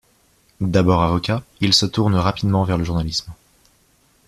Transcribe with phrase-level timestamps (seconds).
[0.61, 3.31] D'abord avocat, il se tourne rapidement vers le journalisme.